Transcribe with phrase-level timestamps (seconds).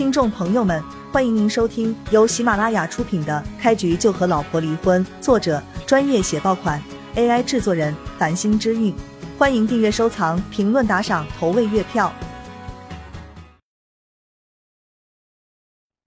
[0.00, 6.82] 听众朋友们，欢迎您收听由喜马拉雅出品的《开局就和老婆离婚》，作者专业写爆款
[7.16, 8.94] ，AI 制作人繁星之韵。
[9.36, 12.10] 欢迎订阅、收藏、评论、打赏、投喂月票。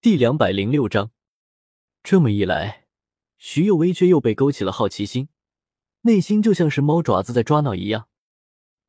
[0.01, 1.11] 第两百零六章，
[2.01, 2.85] 这么一来，
[3.37, 5.29] 徐幼薇却又被勾起了好奇心，
[6.01, 8.07] 内心就像是猫爪子在抓挠一样。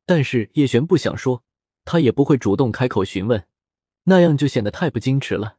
[0.07, 1.43] 但是叶璇不想说，
[1.83, 3.45] 他也不会主动开口询问。
[4.05, 5.57] 那样就显得太不矜持了。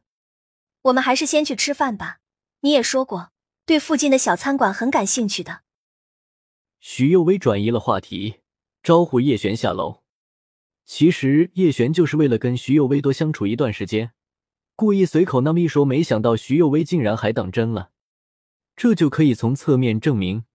[0.83, 2.19] 我们还是先去吃饭吧。
[2.61, 3.31] 你也说过
[3.65, 5.61] 对附近的小餐馆很感兴趣的。
[6.79, 8.41] 徐幼薇转移了话题，
[8.81, 10.03] 招呼叶璇下楼。
[10.85, 14.13] 其实叶璇就是为了跟徐幼薇多相处一段时间，
[14.75, 15.83] 故意随口那么一说。
[15.83, 17.91] 没想到徐幼薇竟然还当真了，
[18.75, 20.45] 这就可以从侧面证明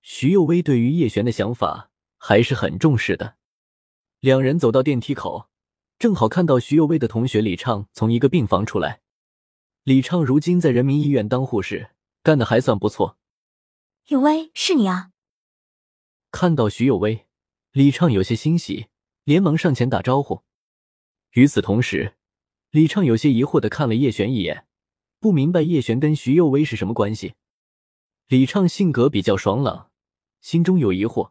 [0.00, 3.36] 徐幼薇对于叶璇的想法还是很重视的。
[4.18, 5.51] 两人走到电梯口。
[6.02, 9.02] 正好看到徐幼薇的同学李畅从一个病房出来。
[9.84, 11.90] 李畅如今在人民医院当护士，
[12.24, 13.16] 干的还算不错。
[14.08, 15.12] 有薇，是你啊！
[16.32, 17.28] 看到徐幼薇，
[17.70, 18.88] 李畅有些欣喜，
[19.22, 20.42] 连忙上前打招呼。
[21.34, 22.16] 与此同时，
[22.72, 24.66] 李畅有些疑惑的看了叶璇一眼，
[25.20, 27.34] 不明白叶璇跟徐幼薇是什么关系。
[28.26, 29.92] 李畅性格比较爽朗，
[30.40, 31.30] 心中有疑惑，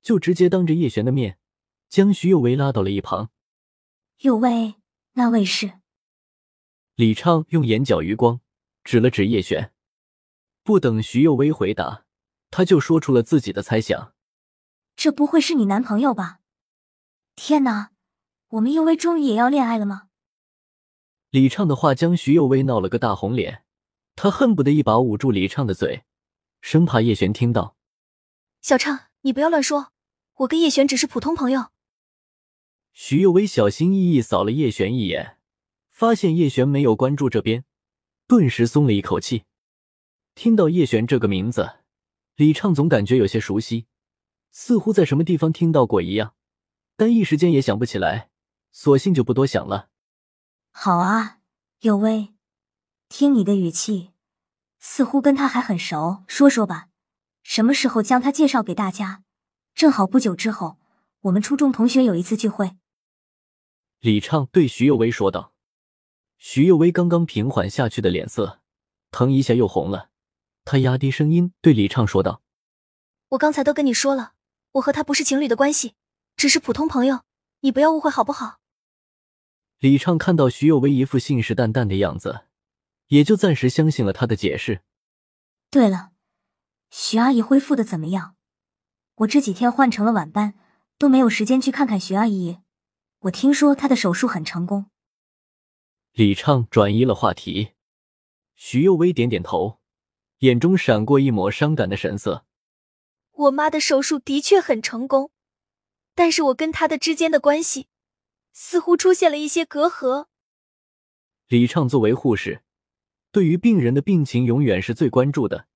[0.00, 1.36] 就直接当着叶璇的面，
[1.88, 3.32] 将徐幼薇拉到了一旁。
[4.18, 4.76] 有位，
[5.14, 5.80] 那位是？
[6.94, 8.40] 李畅用眼角余光
[8.84, 9.72] 指了指叶璇，
[10.62, 12.04] 不等徐幼薇回答，
[12.50, 14.14] 他就说出了自己的猜想
[14.96, 16.40] ：“这不会是你男朋友吧？”
[17.36, 17.90] 天哪，
[18.48, 20.08] 我们幼薇终于也要恋爱了吗？
[21.30, 23.64] 李畅的话将徐幼薇闹了个大红脸，
[24.14, 26.04] 他恨不得一把捂住李畅的嘴，
[26.60, 27.76] 生怕叶璇听到。
[28.62, 29.92] 小畅，你不要乱说，
[30.34, 31.73] 我跟叶璇只是普通朋友。
[32.96, 35.36] 徐幼薇小心翼翼扫了叶璇一眼，
[35.90, 37.64] 发现叶璇没有关注这边，
[38.28, 39.42] 顿时松了一口气。
[40.36, 41.78] 听到叶璇这个名字，
[42.36, 43.86] 李畅总感觉有些熟悉，
[44.52, 46.34] 似乎在什么地方听到过一样，
[46.96, 48.30] 但一时间也想不起来，
[48.70, 49.88] 索性就不多想了。
[50.70, 51.40] 好啊，
[51.80, 52.32] 有薇，
[53.08, 54.12] 听你的语气，
[54.78, 56.22] 似乎跟他还很熟。
[56.28, 56.90] 说说吧，
[57.42, 59.24] 什么时候将他介绍给大家？
[59.74, 60.78] 正好不久之后，
[61.22, 62.76] 我们初中同学有一次聚会。
[64.04, 65.54] 李畅对徐幼薇说道
[66.36, 68.60] ：“徐幼薇刚刚平缓下去的脸色，
[69.10, 70.10] 腾一下又红了。
[70.66, 72.42] 他压低声音对李畅说道
[73.30, 74.34] ：‘我刚才都跟你说了，
[74.72, 75.94] 我和他不是情侣的关系，
[76.36, 77.20] 只是普通朋友，
[77.60, 78.58] 你不要误会好不好？’”
[79.80, 82.42] 李畅看到徐幼薇一副信誓旦旦的样子，
[83.06, 84.82] 也就暂时相信了他的解释。
[85.70, 86.10] 对了，
[86.90, 88.36] 徐阿姨恢复的怎么样？
[89.14, 90.52] 我这几天换成了晚班，
[90.98, 92.58] 都没有时间去看看徐阿姨。
[93.24, 94.86] 我听说他的手术很成功。
[96.12, 97.70] 李畅转移了话题，
[98.54, 99.80] 徐幼薇点点头，
[100.40, 102.44] 眼中闪过一抹伤感的神色。
[103.32, 105.30] 我妈的手术的确很成功，
[106.14, 107.88] 但是我跟她的之间的关系
[108.52, 110.26] 似乎出现了一些隔阂。
[111.48, 112.62] 李畅作为护士，
[113.32, 115.66] 对于病人的病情永远是最关注的，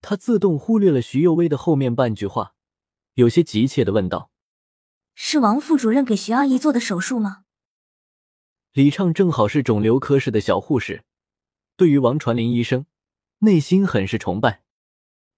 [0.00, 2.56] 他自动忽略了徐幼薇的后面半句话，
[3.14, 4.32] 有些急切的问道。
[5.14, 7.44] 是王副主任给徐阿姨做的手术吗？
[8.72, 11.04] 李畅正好是肿瘤科室的小护士，
[11.76, 12.86] 对于王传林医生，
[13.38, 14.62] 内心很是崇拜。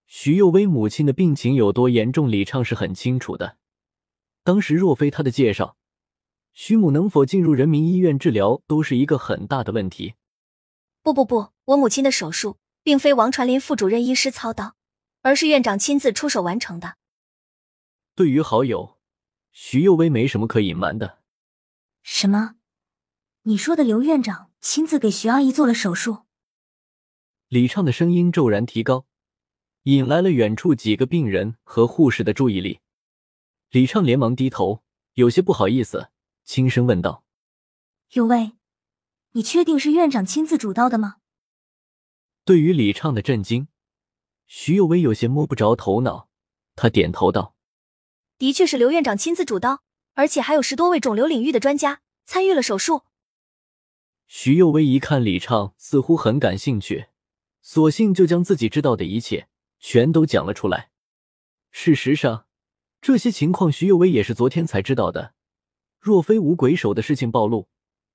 [0.06, 3.58] 徐幼薇母亲的病情有多严重，李畅是很清楚的。
[4.42, 5.76] 当时若非他的介绍，
[6.54, 10.14] 徐母能否进入人民医院治疗，都是一个很大的问题。
[11.02, 14.74] 不不不，我母亲的手术并非王传林副主任医师操刀，
[15.20, 16.96] 而是院长亲自出手完成的。
[18.14, 18.95] 对于好友。
[19.58, 21.22] 徐幼薇没什么可隐瞒的。
[22.02, 22.56] 什么？
[23.44, 26.26] 你说的刘院长亲自给徐阿姨做了手术？
[27.48, 29.06] 李畅的声音骤然提高，
[29.84, 32.80] 引来了远处几个病人和护士的注意力。
[33.70, 34.84] 李畅连忙低头，
[35.14, 36.10] 有些不好意思，
[36.44, 37.24] 轻声问道
[38.12, 38.52] ：“有位，
[39.32, 41.16] 你确定是院长亲自主刀的吗？”
[42.44, 43.68] 对于李畅的震惊，
[44.46, 46.28] 徐幼薇有些摸不着头脑。
[46.74, 47.55] 他点头道。
[48.38, 53.02] 的确是刘院长亲自主刀，而且还有十多位肿瘤领域的专家参与了手术。
[54.26, 57.06] 徐幼薇一看李畅似乎很感兴趣，
[57.62, 59.48] 索性就将自己知道的一切
[59.78, 60.90] 全都讲了出来。
[61.70, 62.46] 事实上，
[63.00, 65.34] 这些情况徐幼薇也是昨天才知道的。
[65.98, 67.68] 若非无鬼手的事情暴露，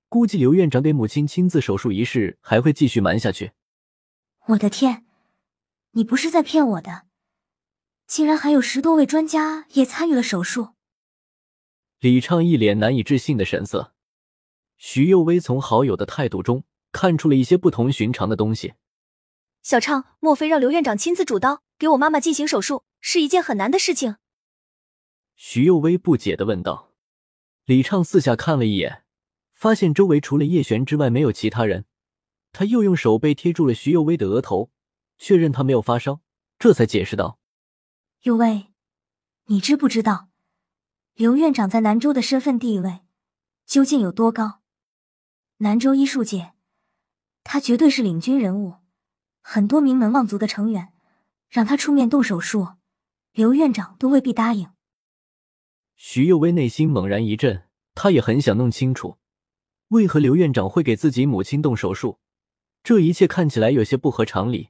[0.07, 3.53] 估计刘院长给母亲亲自手术一事还会继续瞒下去。
[4.47, 5.05] 我的天，
[5.91, 7.03] 你不是在骗我的？
[8.11, 10.71] 竟然还有十多位专家也参与了手术。
[11.99, 13.93] 李畅一脸难以置信的神色。
[14.75, 18.73] 徐幼薇从好友的态度中看出了一些不同寻常的东西。
[19.63, 24.17] 小畅，莫非让刘院长亲自主刀给我妈妈进行手术是一件很难的事情？
[25.37, 26.91] 徐幼薇不解的问道。
[27.63, 29.05] 李畅四下看了一眼，
[29.53, 31.85] 发现周围除了叶璇之外没有其他人，
[32.51, 34.69] 他又用手背贴住了徐幼薇的额头，
[35.17, 36.19] 确认她没有发烧，
[36.59, 37.39] 这才解释道
[38.23, 38.67] ：“幼薇，
[39.45, 40.29] 你知不知道
[41.15, 42.99] 刘院长在南州的身份地位
[43.65, 44.61] 究竟有多高？
[45.57, 46.53] 南州医术界，
[47.43, 48.75] 他绝对是领军人物。”
[49.41, 50.93] 很多名门望族的成员
[51.49, 52.73] 让他出面动手术，
[53.31, 54.69] 刘院长都未必答应。
[55.95, 57.63] 徐幼薇内心猛然一震，
[57.95, 59.17] 他也很想弄清楚，
[59.87, 62.19] 为何刘院长会给自己母亲动手术。
[62.83, 64.69] 这一切看起来有些不合常理。